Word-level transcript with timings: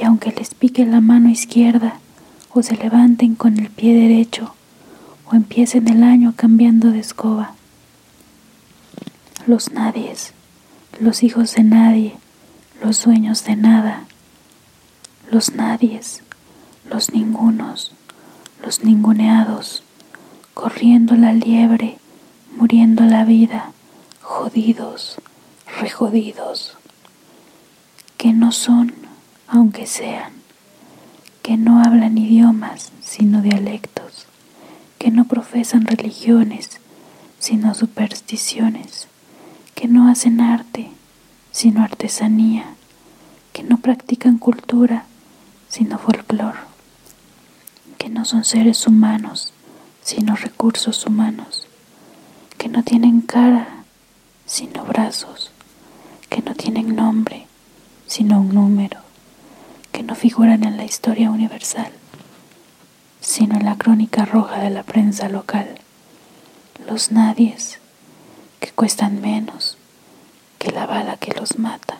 y 0.00 0.04
aunque 0.04 0.32
les 0.32 0.54
pique 0.54 0.86
la 0.86 1.02
mano 1.02 1.28
izquierda, 1.28 2.00
o 2.52 2.62
se 2.62 2.74
levanten 2.74 3.34
con 3.34 3.58
el 3.58 3.68
pie 3.68 3.94
derecho 3.94 4.54
o 5.26 5.36
empiecen 5.36 5.88
el 5.88 6.02
año 6.02 6.32
cambiando 6.34 6.90
de 6.90 7.00
escoba. 7.00 7.52
Los 9.46 9.72
nadies, 9.72 10.32
los 10.98 11.22
hijos 11.22 11.54
de 11.54 11.64
nadie, 11.64 12.14
los 12.82 13.04
dueños 13.04 13.44
de 13.44 13.56
nada, 13.56 14.04
los 15.30 15.54
nadies, 15.54 16.22
los 16.88 17.12
ningunos, 17.12 17.92
los 18.64 18.82
ninguneados, 18.82 19.82
corriendo 20.54 21.14
la 21.14 21.34
liebre, 21.34 21.98
muriendo 22.56 23.04
la 23.04 23.24
vida, 23.26 23.72
jodidos, 24.22 25.18
rejodidos, 25.78 26.78
que 28.16 28.32
no 28.32 28.50
son, 28.50 28.94
aunque 29.50 29.86
sean 29.86 30.32
que 31.42 31.56
no 31.56 31.82
hablan 31.82 32.16
idiomas 32.16 32.92
sino 33.02 33.42
dialectos, 33.42 34.26
que 34.98 35.10
no 35.10 35.24
profesan 35.24 35.86
religiones 35.86 36.78
sino 37.40 37.74
supersticiones, 37.74 39.08
que 39.74 39.88
no 39.88 40.08
hacen 40.08 40.40
arte 40.40 40.90
sino 41.50 41.82
artesanía, 41.82 42.64
que 43.52 43.64
no 43.64 43.78
practican 43.78 44.38
cultura 44.38 45.04
sino 45.68 45.98
folclor, 45.98 46.54
que 47.98 48.08
no 48.08 48.24
son 48.24 48.44
seres 48.44 48.86
humanos 48.86 49.52
sino 50.00 50.36
recursos 50.36 51.04
humanos, 51.06 51.66
que 52.56 52.68
no 52.68 52.84
tienen 52.84 53.20
cara 53.20 53.66
sino 54.46 54.84
brazos, 54.84 55.50
que 56.28 56.40
no 56.40 56.54
tienen 56.54 56.94
nombre 56.94 57.48
sino 58.06 58.40
un 58.40 58.54
número 58.54 59.09
no 60.10 60.16
figuran 60.16 60.64
en 60.64 60.76
la 60.76 60.82
historia 60.82 61.30
universal, 61.30 61.92
sino 63.20 63.54
en 63.54 63.64
la 63.64 63.76
crónica 63.76 64.24
roja 64.24 64.60
de 64.60 64.68
la 64.68 64.82
prensa 64.82 65.28
local, 65.28 65.68
los 66.84 67.12
nadies 67.12 67.78
que 68.58 68.72
cuestan 68.72 69.20
menos 69.20 69.78
que 70.58 70.72
la 70.72 70.86
bala 70.86 71.16
que 71.16 71.30
los 71.30 71.60
mata. 71.60 71.99